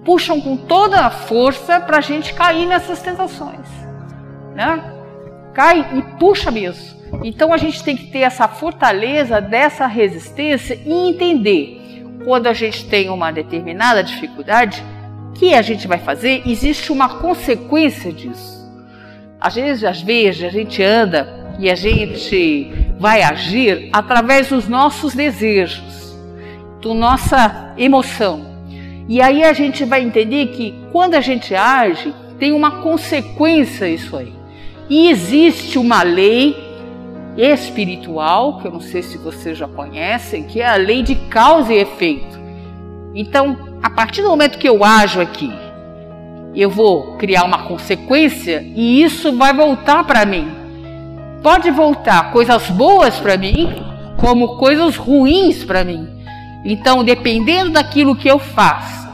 Puxam 0.06 0.40
com 0.40 0.56
toda 0.56 1.00
a 1.00 1.10
força 1.10 1.80
para 1.80 1.98
a 1.98 2.02
gente 2.02 2.32
cair 2.36 2.68
nessas 2.68 3.02
tentações. 3.02 3.68
Né? 4.54 4.84
Cai 5.52 5.80
e 5.98 6.02
puxa 6.20 6.52
mesmo. 6.52 6.99
Então 7.24 7.54
a 7.54 7.58
gente 7.58 7.84
tem 7.84 7.96
que 7.96 8.08
ter 8.08 8.20
essa 8.20 8.48
fortaleza 8.48 9.42
dessa 9.42 9.88
resistência 9.88 10.80
e 10.86 11.10
entender 11.10 11.80
quando 12.24 12.48
a 12.48 12.54
gente 12.54 12.86
tem 12.86 13.10
uma 13.10 13.32
determinada 13.32 14.04
dificuldade, 14.04 14.84
que 15.36 15.54
a 15.54 15.62
gente 15.62 15.88
vai 15.88 15.98
fazer, 15.98 16.44
existe 16.46 16.92
uma 16.92 17.20
consequência 17.20 18.12
disso. 18.12 18.60
Às 19.40 19.56
vezes, 19.56 19.84
às 19.86 20.02
vezes 20.02 20.44
a 20.44 20.50
gente 20.50 20.84
anda 20.84 21.56
e 21.58 21.70
a 21.70 21.76
gente 21.76 22.72
vai 23.00 23.24
agir 23.24 23.90
através 23.94 24.50
dos 24.50 24.68
nossos 24.68 25.14
desejos 25.14 26.14
da 26.82 26.94
nossa 26.94 27.74
emoção. 27.78 28.46
E 29.08 29.22
aí 29.22 29.44
a 29.44 29.54
gente 29.54 29.86
vai 29.86 30.04
entender 30.04 30.48
que 30.48 30.74
quando 30.92 31.16
a 31.16 31.22
gente 31.22 31.56
age, 31.56 32.14
tem 32.38 32.52
uma 32.52 32.82
consequência 32.82 33.88
isso 33.88 34.16
aí. 34.16 34.34
E 34.90 35.10
existe 35.10 35.78
uma 35.78 36.04
lei 36.04 36.69
espiritual, 37.40 38.60
que 38.60 38.68
eu 38.68 38.72
não 38.72 38.82
sei 38.82 39.02
se 39.02 39.18
vocês 39.18 39.58
já 39.58 39.68
conhecem, 39.68 40.44
que 40.44 40.62
é 40.62 40.68
a 40.68 40.76
lei 40.76 41.02
de 41.02 41.16
causa 41.16 41.74
e 41.74 41.78
efeito. 41.78 42.38
Então, 43.16 43.58
a 43.82 43.90
partir 43.90 44.22
do 44.22 44.30
momento 44.30 44.58
que 44.58 44.68
eu 44.68 44.84
ajo 44.84 45.22
aqui, 45.22 45.52
eu 46.54 46.70
vou 46.70 47.16
criar 47.18 47.46
uma 47.46 47.64
consequência 47.64 48.62
e 48.76 49.02
isso 49.02 49.36
vai 49.38 49.54
voltar 49.54 50.04
para 50.04 50.26
mim. 50.26 50.52
Pode 51.42 51.72
voltar 51.72 52.32
coisas 52.32 52.70
boas 52.70 53.18
para 53.18 53.38
mim, 53.38 53.74
como 54.18 54.58
coisas 54.58 54.98
ruins 54.98 55.64
para 55.64 55.86
mim. 55.86 56.10
Então, 56.66 57.06
dependendo 57.06 57.72
daquilo 57.72 58.16
que 58.16 58.28
eu 58.28 58.38
faço, 58.38 59.08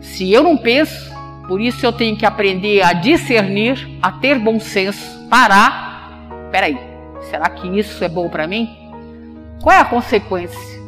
se 0.00 0.32
eu 0.32 0.42
não 0.42 0.56
penso, 0.56 1.14
por 1.46 1.60
isso 1.60 1.86
eu 1.86 1.92
tenho 1.92 2.16
que 2.16 2.26
aprender 2.26 2.82
a 2.82 2.92
discernir, 2.92 3.88
a 4.02 4.10
ter 4.10 4.36
bom 4.36 4.58
senso, 4.58 5.28
parar. 5.28 6.18
Peraí, 6.50 6.95
será 7.30 7.48
que 7.48 7.66
isso 7.78 8.02
é 8.02 8.08
bom 8.08 8.28
para 8.28 8.46
mim? 8.46 8.76
Qual 9.62 9.74
é 9.74 9.80
a 9.80 9.84
consequência? 9.84 10.80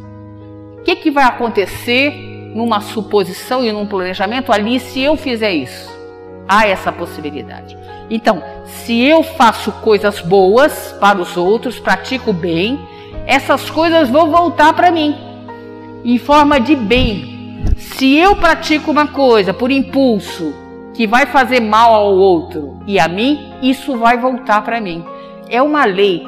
O 0.78 0.82
que, 0.82 0.96
que 0.96 1.10
vai 1.10 1.24
acontecer 1.24 2.12
numa 2.54 2.80
suposição 2.80 3.64
e 3.64 3.72
num 3.72 3.86
planejamento 3.86 4.52
ali 4.52 4.80
se 4.80 5.00
eu 5.00 5.16
fizer 5.16 5.52
isso? 5.52 5.96
Há 6.48 6.66
essa 6.66 6.90
possibilidade. 6.90 7.76
Então, 8.10 8.42
se 8.64 9.00
eu 9.00 9.22
faço 9.22 9.70
coisas 9.72 10.20
boas 10.20 10.96
para 10.98 11.20
os 11.20 11.36
outros, 11.36 11.78
pratico 11.78 12.32
bem, 12.32 12.80
essas 13.26 13.68
coisas 13.68 14.08
vão 14.08 14.30
voltar 14.30 14.72
para 14.72 14.90
mim 14.90 15.28
em 16.04 16.18
forma 16.18 16.58
de 16.58 16.74
bem. 16.74 17.62
Se 17.76 18.16
eu 18.16 18.36
pratico 18.36 18.90
uma 18.90 19.08
coisa 19.08 19.52
por 19.52 19.70
impulso 19.70 20.54
que 20.94 21.06
vai 21.06 21.26
fazer 21.26 21.60
mal 21.60 21.94
ao 21.94 22.14
outro 22.14 22.80
e 22.86 22.98
a 22.98 23.06
mim, 23.08 23.52
isso 23.62 23.96
vai 23.96 24.16
voltar 24.16 24.62
para 24.62 24.80
mim. 24.80 25.04
É 25.50 25.62
uma 25.62 25.84
lei. 25.84 26.22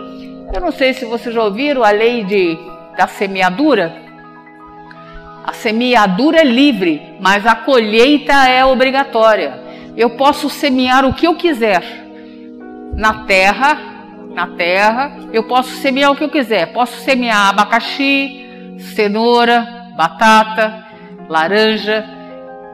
Eu 0.53 0.61
não 0.61 0.73
sei 0.73 0.93
se 0.95 1.05
vocês 1.05 1.35
já 1.35 1.43
ouviram 1.43 1.85
a 1.85 1.91
lei 1.91 2.25
de, 2.25 2.59
da 2.97 3.07
semeadura. 3.07 3.95
A 5.45 5.53
semeadura 5.53 6.41
é 6.41 6.45
livre, 6.45 7.17
mas 7.21 7.47
a 7.47 7.55
colheita 7.55 8.33
é 8.49 8.65
obrigatória. 8.65 9.61
Eu 9.97 10.11
posso 10.11 10.49
semear 10.49 11.05
o 11.05 11.15
que 11.15 11.27
eu 11.27 11.35
quiser 11.35 11.83
na 12.95 13.25
terra, 13.25 13.79
na 14.35 14.47
terra. 14.49 15.17
Eu 15.33 15.45
posso 15.45 15.71
semear 15.77 16.11
o 16.11 16.17
que 16.17 16.25
eu 16.25 16.29
quiser. 16.29 16.73
Posso 16.73 16.97
semear 17.01 17.49
abacaxi, 17.49 18.47
cenoura, 18.95 19.67
batata, 19.97 20.87
laranja, 21.29 22.05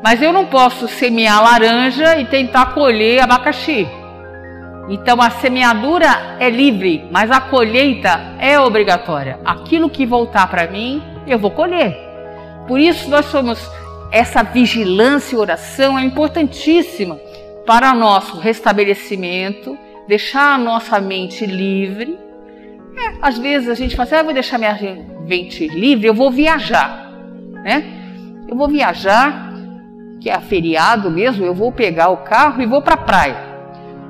mas 0.03 0.23
eu 0.23 0.33
não 0.33 0.47
posso 0.47 0.89
semear 0.89 1.43
laranja 1.43 2.19
e 2.19 2.25
tentar 2.25 2.67
colher 2.75 3.21
abacaxi. 3.23 3.87
Então 4.89 5.21
a 5.21 5.31
semeadura 5.31 6.37
é 6.39 6.49
livre, 6.49 7.05
mas 7.11 7.31
a 7.31 7.41
colheita 7.41 8.35
é 8.39 8.59
obrigatória. 8.59 9.41
Aquilo 9.45 9.91
que 9.91 10.07
voltar 10.07 10.49
para 10.49 10.69
mim, 10.69 11.03
eu 11.27 11.39
vou 11.39 11.51
colher. 11.51 11.97
Por 12.69 12.79
isso 12.79 13.11
nós 13.11 13.27
somos 13.27 13.59
essa 14.13 14.43
vigilância 14.43 15.35
e 15.35 15.39
oração 15.39 15.99
é 15.99 16.05
importantíssima 16.05 17.19
para 17.67 17.93
o 17.93 17.99
nosso 17.99 18.39
restabelecimento, 18.39 19.77
deixar 20.07 20.55
a 20.55 20.59
nossa 20.59 21.01
mente 21.01 21.45
livre. 21.45 22.17
É, 22.97 23.19
às 23.21 23.37
vezes 23.39 23.69
a 23.69 23.75
gente 23.75 23.97
fala 23.97 24.07
assim, 24.07 24.15
ah, 24.15 24.23
vou 24.23 24.33
deixar 24.33 24.57
minha 24.57 24.79
mente 25.27 25.67
livre, 25.67 26.07
eu 26.07 26.15
vou 26.15 26.31
viajar, 26.31 27.13
né? 27.65 27.85
Eu 28.49 28.57
vou 28.57 28.69
viajar, 28.69 29.53
que 30.21 30.31
é 30.31 30.41
feriado 30.41 31.11
mesmo, 31.11 31.45
eu 31.45 31.53
vou 31.53 31.73
pegar 31.73 32.09
o 32.11 32.19
carro 32.19 32.63
e 32.63 32.67
vou 32.67 32.81
para 32.81 32.95
a 32.95 32.99
praia. 32.99 33.46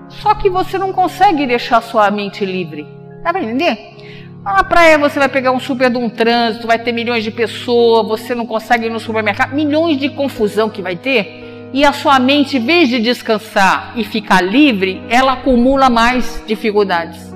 Só 0.09 0.35
que 0.35 0.49
você 0.49 0.79
não 0.79 0.93
consegue 0.93 1.47
deixar 1.47 1.83
sua 1.83 2.11
mente 2.11 2.45
livre. 2.45 2.87
Dá 3.23 3.33
para 3.33 3.43
entender? 3.43 3.97
Na 4.45 4.63
praia 4.63 4.97
você 4.97 5.19
vai 5.19 5.29
pegar 5.29 5.51
um 5.51 5.59
super 5.59 5.91
de 5.91 5.99
um 5.99 6.09
trânsito, 6.09 6.69
vai 6.69 6.79
ter 6.79 6.93
milhões 6.93 7.25
de 7.25 7.33
pessoas, 7.33 8.07
você 8.07 8.35
não 8.35 8.47
consegue 8.47 8.87
ir 8.87 8.91
no 8.91 9.01
supermercado, 9.01 9.55
milhões 9.55 9.99
de 9.99 10.09
confusão 10.09 10.71
que 10.71 10.81
vai 10.81 10.95
ter. 10.95 11.71
E 11.73 11.85
a 11.85 11.93
sua 11.93 12.19
mente, 12.21 12.57
em 12.57 12.65
vez 12.65 12.89
de 12.89 13.01
descansar 13.01 13.93
e 13.97 14.05
ficar 14.05 14.41
livre, 14.41 15.03
ela 15.11 15.33
acumula 15.33 15.91
mais 15.91 16.43
dificuldades. 16.47 17.35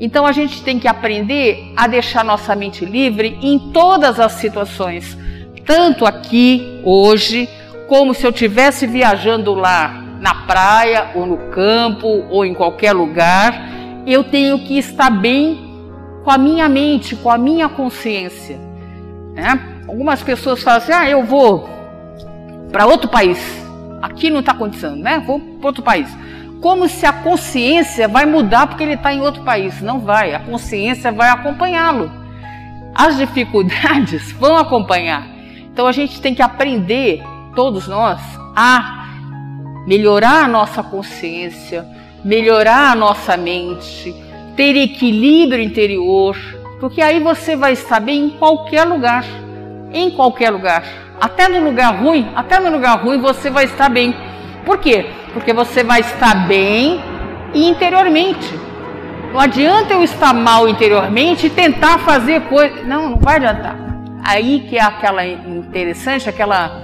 Então 0.00 0.26
a 0.26 0.32
gente 0.32 0.60
tem 0.62 0.78
que 0.78 0.88
aprender 0.88 1.72
a 1.76 1.86
deixar 1.86 2.24
nossa 2.24 2.56
mente 2.56 2.84
livre 2.84 3.38
em 3.40 3.70
todas 3.70 4.18
as 4.18 4.32
situações, 4.32 5.16
tanto 5.64 6.04
aqui, 6.04 6.80
hoje, 6.84 7.48
como 7.86 8.12
se 8.12 8.26
eu 8.26 8.30
estivesse 8.30 8.86
viajando 8.86 9.54
lá 9.54 10.03
na 10.24 10.34
praia 10.34 11.10
ou 11.14 11.26
no 11.26 11.36
campo 11.50 12.24
ou 12.30 12.46
em 12.46 12.54
qualquer 12.54 12.94
lugar, 12.94 13.52
eu 14.06 14.24
tenho 14.24 14.58
que 14.60 14.78
estar 14.78 15.10
bem 15.10 15.84
com 16.24 16.30
a 16.30 16.38
minha 16.38 16.66
mente, 16.66 17.14
com 17.14 17.30
a 17.30 17.36
minha 17.36 17.68
consciência. 17.68 18.58
Né? 19.34 19.82
Algumas 19.86 20.22
pessoas 20.22 20.62
falam 20.62 20.78
assim: 20.78 20.92
ah, 20.92 21.10
eu 21.10 21.24
vou 21.24 21.68
para 22.72 22.86
outro 22.86 23.10
país. 23.10 23.38
Aqui 24.00 24.30
não 24.30 24.40
está 24.40 24.52
acontecendo, 24.52 24.96
né? 24.96 25.22
Vou 25.26 25.38
para 25.38 25.66
outro 25.66 25.82
país. 25.82 26.08
Como 26.62 26.88
se 26.88 27.04
a 27.04 27.12
consciência 27.12 28.08
vai 28.08 28.24
mudar 28.24 28.66
porque 28.66 28.82
ele 28.82 28.94
está 28.94 29.12
em 29.12 29.20
outro 29.20 29.44
país. 29.44 29.82
Não 29.82 30.00
vai. 30.00 30.34
A 30.34 30.40
consciência 30.40 31.12
vai 31.12 31.28
acompanhá-lo. 31.28 32.10
As 32.94 33.18
dificuldades 33.18 34.32
vão 34.40 34.56
acompanhar. 34.56 35.26
Então 35.70 35.86
a 35.86 35.92
gente 35.92 36.18
tem 36.22 36.34
que 36.34 36.40
aprender, 36.40 37.22
todos 37.54 37.86
nós, 37.86 38.20
a 38.56 39.03
melhorar 39.86 40.44
a 40.44 40.48
nossa 40.48 40.82
consciência, 40.82 41.86
melhorar 42.24 42.92
a 42.92 42.94
nossa 42.94 43.36
mente, 43.36 44.14
ter 44.56 44.76
equilíbrio 44.76 45.62
interior, 45.62 46.36
porque 46.80 47.00
aí 47.02 47.20
você 47.20 47.56
vai 47.56 47.72
estar 47.72 48.00
bem 48.00 48.26
em 48.26 48.30
qualquer 48.30 48.84
lugar, 48.84 49.24
em 49.92 50.10
qualquer 50.10 50.50
lugar. 50.50 50.84
Até 51.20 51.48
no 51.48 51.64
lugar 51.64 51.94
ruim, 51.94 52.28
até 52.34 52.58
no 52.58 52.70
lugar 52.70 53.02
ruim 53.02 53.20
você 53.20 53.50
vai 53.50 53.64
estar 53.64 53.88
bem. 53.88 54.14
Por 54.64 54.78
quê? 54.78 55.06
Porque 55.32 55.52
você 55.52 55.84
vai 55.84 56.00
estar 56.00 56.46
bem 56.46 57.00
interiormente. 57.54 58.58
Não 59.32 59.40
adianta 59.40 59.94
eu 59.94 60.02
estar 60.02 60.32
mal 60.32 60.68
interiormente 60.68 61.46
e 61.46 61.50
tentar 61.50 61.98
fazer 61.98 62.42
coisa. 62.42 62.82
Não, 62.84 63.10
não 63.10 63.18
vai 63.18 63.36
adiantar. 63.36 63.76
Aí 64.24 64.60
que 64.68 64.76
é 64.76 64.82
aquela 64.82 65.26
interessante, 65.26 66.28
aquela 66.28 66.82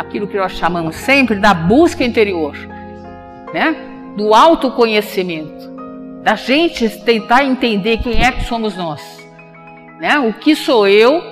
aquilo 0.00 0.26
que 0.26 0.36
nós 0.36 0.52
chamamos 0.52 0.96
sempre 0.96 1.36
da 1.36 1.52
busca 1.52 2.02
interior, 2.02 2.56
né? 3.52 3.76
Do 4.16 4.34
autoconhecimento, 4.34 5.70
da 6.22 6.34
gente 6.34 6.88
tentar 7.04 7.44
entender 7.44 7.98
quem 7.98 8.24
é 8.24 8.32
que 8.32 8.44
somos 8.44 8.76
nós, 8.76 9.00
né? 10.00 10.18
O 10.18 10.32
que 10.32 10.56
sou 10.56 10.88
eu? 10.88 11.22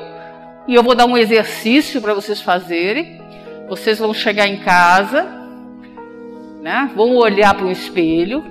E 0.67 0.75
eu 0.75 0.83
vou 0.83 0.95
dar 0.95 1.07
um 1.07 1.17
exercício 1.17 2.01
para 2.01 2.13
vocês 2.13 2.43
fazerem. 2.43 3.19
Vocês 3.69 3.99
vão 3.99 4.13
chegar 4.13 4.47
em 4.47 4.59
casa, 4.59 5.27
né? 6.63 6.91
Vão 6.95 7.17
olhar 7.17 7.55
para 7.55 7.67
um 7.67 7.71
espelho, 7.71 8.45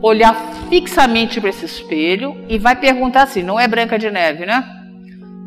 olhar 0.00 0.34
fixamente 0.68 1.40
para 1.40 1.50
esse 1.50 1.64
espelho 1.64 2.36
e 2.48 2.58
vai 2.58 2.76
perguntar 2.76 3.22
assim: 3.22 3.42
não 3.42 3.58
é 3.58 3.66
Branca 3.66 3.98
de 3.98 4.10
Neve, 4.10 4.46
né? 4.46 4.64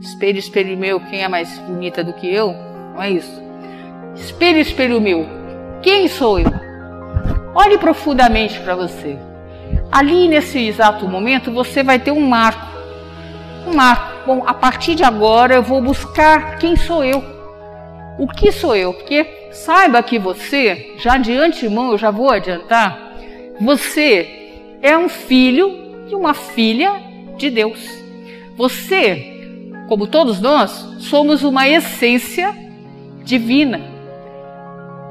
Espelho, 0.02 0.38
espelho 0.38 0.78
meu, 0.78 1.00
quem 1.00 1.24
é 1.24 1.30
mais 1.30 1.58
bonita 1.60 2.04
do 2.04 2.12
que 2.12 2.28
eu? 2.28 2.54
Não 2.94 3.02
é 3.02 3.10
isso. 3.10 3.42
Espelho, 4.16 4.60
espelho 4.60 5.02
meu, 5.02 5.28
quem 5.82 6.08
sou 6.08 6.40
eu? 6.40 6.52
Olhe 7.56 7.78
profundamente 7.78 8.60
para 8.60 8.76
você. 8.76 9.18
Ali 9.92 10.28
nesse 10.28 10.60
exato 10.60 11.08
momento 11.08 11.52
você 11.52 11.84
vai 11.84 12.00
ter 12.00 12.12
um 12.12 12.28
marco. 12.28 12.66
Um 13.68 13.76
marco. 13.76 14.26
Bom, 14.26 14.44
a 14.46 14.54
partir 14.54 14.96
de 14.96 15.04
agora 15.04 15.56
eu 15.56 15.64
vou 15.64 15.82
buscar 15.82 16.58
quem 16.58 16.76
sou 16.76 17.04
eu. 17.04 17.24
O 18.18 18.28
que 18.28 18.52
sou 18.52 18.76
eu? 18.76 18.94
Porque 18.94 19.50
saiba 19.52 20.02
que 20.02 20.18
você, 20.18 20.94
já 20.98 21.18
de 21.18 21.34
antemão 21.34 21.92
eu 21.92 21.98
já 21.98 22.12
vou 22.12 22.30
adiantar, 22.30 23.14
você 23.60 24.78
é 24.82 24.98
um 24.98 25.10
filho 25.10 26.06
e 26.10 26.16
uma 26.16 26.34
filha 26.34 26.94
de 27.38 27.50
Deus. 27.50 27.80
Você, 28.56 29.60
como 29.88 30.08
todos 30.08 30.40
nós, 30.40 30.72
somos 31.00 31.44
uma 31.44 31.68
essência 31.68 32.56
divina. 33.24 33.93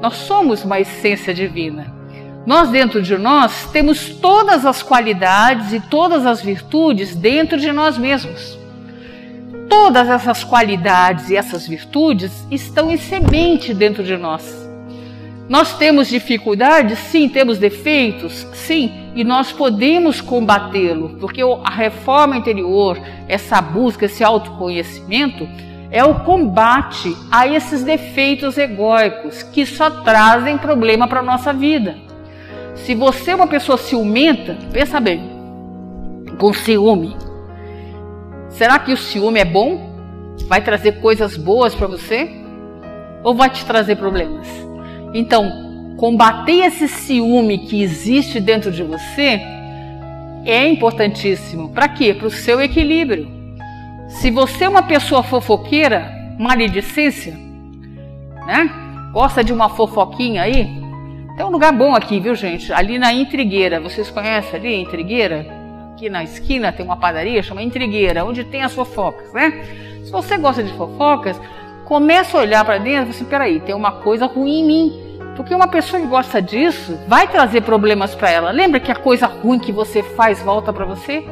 Nós 0.03 0.15
somos 0.15 0.65
uma 0.65 0.81
essência 0.81 1.33
divina. 1.33 1.87
Nós, 2.45 2.69
dentro 2.69 3.01
de 3.01 3.17
nós, 3.17 3.69
temos 3.71 4.09
todas 4.09 4.65
as 4.65 4.83
qualidades 4.83 5.71
e 5.71 5.79
todas 5.79 6.25
as 6.25 6.41
virtudes 6.41 7.15
dentro 7.15 7.57
de 7.57 7.71
nós 7.71 7.97
mesmos. 7.97 8.59
Todas 9.69 10.09
essas 10.09 10.43
qualidades 10.43 11.29
e 11.29 11.37
essas 11.37 11.65
virtudes 11.65 12.33
estão 12.51 12.91
em 12.91 12.97
semente 12.97 13.73
dentro 13.73 14.03
de 14.03 14.17
nós. 14.17 14.43
Nós 15.47 15.77
temos 15.77 16.09
dificuldades? 16.09 16.99
Sim. 16.99 17.29
Temos 17.29 17.57
defeitos? 17.57 18.45
Sim. 18.53 18.91
E 19.15 19.23
nós 19.23 19.53
podemos 19.53 20.19
combatê-lo, 20.19 21.15
porque 21.17 21.41
a 21.41 21.71
reforma 21.71 22.35
interior, 22.35 22.99
essa 23.29 23.61
busca, 23.61 24.07
esse 24.07 24.21
autoconhecimento, 24.21 25.47
é 25.93 26.03
o 26.03 26.21
combate 26.21 27.15
a 27.29 27.47
esses 27.47 27.83
defeitos 27.83 28.57
egóicos 28.57 29.43
que 29.43 29.63
só 29.63 29.91
trazem 30.01 30.57
problema 30.57 31.07
para 31.07 31.19
a 31.19 31.23
nossa 31.23 31.53
vida. 31.53 31.95
Se 32.73 32.95
você 32.95 33.29
é 33.29 33.35
uma 33.35 33.45
pessoa 33.45 33.77
ciumenta, 33.77 34.57
pensa 34.71 34.99
bem, 34.99 35.21
com 36.39 36.51
ciúme, 36.51 37.15
será 38.49 38.79
que 38.79 38.91
o 38.91 38.97
ciúme 38.97 39.39
é 39.39 39.45
bom? 39.45 39.93
Vai 40.47 40.63
trazer 40.63 40.93
coisas 40.93 41.37
boas 41.37 41.75
para 41.75 41.85
você? 41.85 42.27
Ou 43.23 43.35
vai 43.35 43.51
te 43.51 43.63
trazer 43.63 43.95
problemas? 43.95 44.47
Então, 45.13 45.95
combater 45.97 46.65
esse 46.65 46.87
ciúme 46.87 47.67
que 47.67 47.83
existe 47.83 48.39
dentro 48.39 48.71
de 48.71 48.81
você 48.81 49.39
é 50.43 50.67
importantíssimo. 50.67 51.69
Para 51.69 51.87
quê? 51.87 52.15
Para 52.15 52.27
o 52.27 52.31
seu 52.31 52.59
equilíbrio. 52.59 53.32
Se 54.13 54.31
você 54.31 54.63
é 54.63 54.69
uma 54.69 54.83
pessoa 54.83 55.21
fofoqueira, 55.21 56.09
maledicência, 56.39 57.33
né? 58.45 58.69
Gosta 59.11 59.43
de 59.43 59.51
uma 59.51 59.69
fofoquinha 59.69 60.43
aí? 60.43 60.65
Tem 61.35 61.45
um 61.45 61.49
lugar 61.49 61.73
bom 61.73 61.95
aqui, 61.95 62.19
viu, 62.19 62.33
gente? 62.35 62.71
Ali 62.71 62.97
na 62.97 63.11
Intrigueira. 63.11 63.81
Vocês 63.81 64.09
conhecem 64.09 64.55
ali 64.55 64.81
Intrigueira? 64.81 65.45
Aqui 65.91 66.09
na 66.09 66.23
esquina 66.23 66.71
tem 66.71 66.85
uma 66.85 66.95
padaria 66.95 67.43
chama 67.43 67.63
Intrigueira, 67.63 68.23
onde 68.23 68.43
tem 68.43 68.63
as 68.63 68.73
fofocas, 68.73 69.33
né? 69.33 69.51
Se 70.05 70.11
você 70.11 70.37
gosta 70.37 70.63
de 70.63 70.71
fofocas, 70.73 71.39
começa 71.83 72.37
a 72.37 72.41
olhar 72.41 72.63
para 72.63 72.77
dentro 72.77 73.07
e 73.07 73.09
assim, 73.09 73.25
peraí, 73.25 73.59
tem 73.59 73.75
uma 73.75 73.91
coisa 73.91 74.25
ruim 74.25 74.59
em 74.59 74.65
mim. 74.65 75.03
Porque 75.35 75.53
uma 75.53 75.67
pessoa 75.67 76.01
que 76.01 76.07
gosta 76.07 76.41
disso 76.41 76.97
vai 77.07 77.27
trazer 77.27 77.61
problemas 77.61 78.13
para 78.13 78.29
ela. 78.29 78.51
Lembra 78.51 78.79
que 78.79 78.91
a 78.91 78.95
coisa 78.95 79.25
ruim 79.25 79.59
que 79.59 79.71
você 79.71 80.01
faz 80.01 80.41
volta 80.41 80.71
para 80.71 80.85
você? 80.85 81.25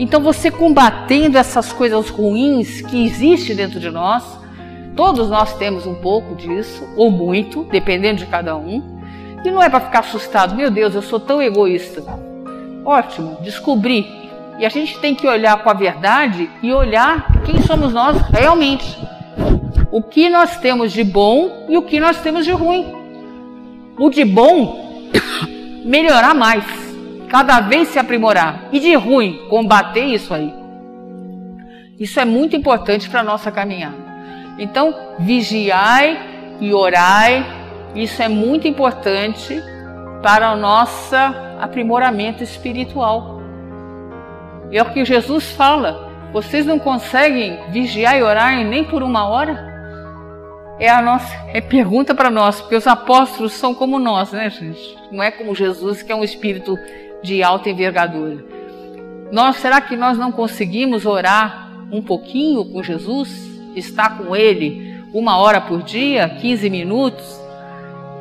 Então, 0.00 0.22
você 0.22 0.50
combatendo 0.50 1.36
essas 1.36 1.74
coisas 1.74 2.08
ruins 2.08 2.80
que 2.80 3.04
existem 3.04 3.54
dentro 3.54 3.78
de 3.78 3.90
nós, 3.90 4.24
todos 4.96 5.28
nós 5.28 5.52
temos 5.58 5.86
um 5.86 5.94
pouco 5.94 6.34
disso, 6.34 6.88
ou 6.96 7.10
muito, 7.10 7.64
dependendo 7.64 8.20
de 8.20 8.26
cada 8.26 8.56
um, 8.56 8.98
e 9.44 9.50
não 9.50 9.62
é 9.62 9.68
para 9.68 9.80
ficar 9.80 9.98
assustado, 9.98 10.54
meu 10.54 10.70
Deus, 10.70 10.94
eu 10.94 11.02
sou 11.02 11.20
tão 11.20 11.42
egoísta. 11.42 12.02
Ótimo, 12.82 13.42
descobri. 13.42 14.06
E 14.58 14.64
a 14.64 14.70
gente 14.70 14.98
tem 15.00 15.14
que 15.14 15.26
olhar 15.26 15.62
com 15.62 15.68
a 15.68 15.74
verdade 15.74 16.48
e 16.62 16.72
olhar 16.72 17.42
quem 17.44 17.60
somos 17.60 17.92
nós 17.92 18.16
realmente. 18.30 18.98
O 19.92 20.02
que 20.02 20.30
nós 20.30 20.56
temos 20.56 20.92
de 20.92 21.04
bom 21.04 21.66
e 21.68 21.76
o 21.76 21.82
que 21.82 22.00
nós 22.00 22.22
temos 22.22 22.46
de 22.46 22.52
ruim. 22.52 22.90
O 23.98 24.08
de 24.08 24.24
bom, 24.24 25.10
melhorar 25.84 26.32
mais 26.34 26.89
cada 27.30 27.60
vez 27.60 27.88
se 27.88 27.98
aprimorar. 27.98 28.68
E 28.72 28.80
de 28.80 28.92
ruim, 28.94 29.46
combater 29.48 30.04
isso 30.04 30.34
aí. 30.34 30.52
Isso 31.98 32.18
é 32.18 32.24
muito 32.24 32.56
importante 32.56 33.08
para 33.08 33.20
a 33.20 33.24
nossa 33.24 33.50
caminhada. 33.52 33.96
Então, 34.58 34.94
vigiai 35.20 36.18
e 36.60 36.74
orai. 36.74 37.46
Isso 37.94 38.20
é 38.22 38.28
muito 38.28 38.66
importante 38.66 39.58
para 40.22 40.48
a 40.48 40.56
nossa 40.56 41.56
aprimoramento 41.60 42.42
espiritual. 42.42 43.40
É 44.72 44.82
o 44.82 44.92
que 44.92 45.04
Jesus 45.04 45.50
fala. 45.52 46.10
Vocês 46.32 46.64
não 46.64 46.78
conseguem 46.78 47.58
vigiar 47.70 48.18
e 48.18 48.22
orar 48.22 48.64
nem 48.64 48.84
por 48.84 49.02
uma 49.02 49.26
hora? 49.26 49.68
É 50.78 50.88
a 50.88 51.02
nossa 51.02 51.34
é 51.52 51.60
pergunta 51.60 52.14
para 52.14 52.30
nós, 52.30 52.60
porque 52.60 52.76
os 52.76 52.86
apóstolos 52.86 53.52
são 53.52 53.74
como 53.74 53.98
nós, 53.98 54.32
né, 54.32 54.48
gente? 54.48 54.96
Não 55.12 55.22
é 55.22 55.30
como 55.30 55.54
Jesus, 55.54 56.02
que 56.02 56.10
é 56.10 56.14
um 56.14 56.24
espírito 56.24 56.78
de 57.22 57.42
alta 57.42 57.70
envergadura. 57.70 58.44
Nós, 59.30 59.56
será 59.56 59.80
que 59.80 59.96
nós 59.96 60.18
não 60.18 60.32
conseguimos 60.32 61.06
orar 61.06 61.86
um 61.92 62.02
pouquinho 62.02 62.64
com 62.64 62.82
Jesus? 62.82 63.30
Estar 63.76 64.18
com 64.18 64.34
Ele 64.34 65.02
uma 65.12 65.38
hora 65.38 65.60
por 65.60 65.82
dia, 65.82 66.28
15 66.28 66.70
minutos, 66.70 67.40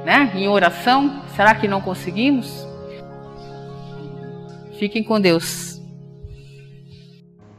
né? 0.05 0.31
Em 0.35 0.47
oração? 0.47 1.23
Será 1.35 1.55
que 1.55 1.67
não 1.67 1.81
conseguimos? 1.81 2.67
Fiquem 4.77 5.03
com 5.03 5.19
Deus. 5.19 5.81